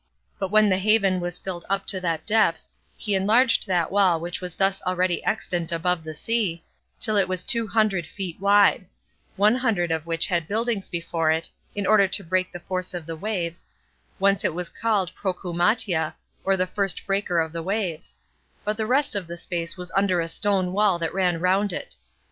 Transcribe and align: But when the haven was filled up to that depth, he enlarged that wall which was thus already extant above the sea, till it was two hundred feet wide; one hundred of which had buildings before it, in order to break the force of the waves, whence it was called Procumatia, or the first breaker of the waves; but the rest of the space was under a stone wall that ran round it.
But 0.39 0.49
when 0.49 0.69
the 0.69 0.79
haven 0.79 1.19
was 1.19 1.37
filled 1.37 1.63
up 1.69 1.85
to 1.85 2.01
that 2.01 2.25
depth, 2.25 2.65
he 2.97 3.13
enlarged 3.13 3.67
that 3.67 3.91
wall 3.91 4.19
which 4.19 4.41
was 4.41 4.55
thus 4.55 4.81
already 4.81 5.23
extant 5.23 5.71
above 5.71 6.03
the 6.03 6.15
sea, 6.15 6.63
till 6.99 7.17
it 7.17 7.27
was 7.27 7.43
two 7.43 7.67
hundred 7.67 8.07
feet 8.07 8.39
wide; 8.39 8.87
one 9.35 9.53
hundred 9.53 9.91
of 9.91 10.07
which 10.07 10.25
had 10.25 10.47
buildings 10.47 10.89
before 10.89 11.29
it, 11.29 11.51
in 11.75 11.85
order 11.85 12.07
to 12.07 12.23
break 12.23 12.51
the 12.51 12.59
force 12.59 12.95
of 12.95 13.05
the 13.05 13.15
waves, 13.15 13.63
whence 14.17 14.43
it 14.43 14.55
was 14.55 14.69
called 14.69 15.13
Procumatia, 15.13 16.15
or 16.43 16.57
the 16.57 16.65
first 16.65 17.05
breaker 17.05 17.39
of 17.39 17.53
the 17.53 17.61
waves; 17.61 18.17
but 18.65 18.77
the 18.77 18.87
rest 18.87 19.13
of 19.13 19.27
the 19.27 19.37
space 19.37 19.77
was 19.77 19.91
under 19.95 20.19
a 20.19 20.27
stone 20.27 20.73
wall 20.73 20.97
that 20.97 21.13
ran 21.13 21.39
round 21.39 21.71
it. 21.71 21.95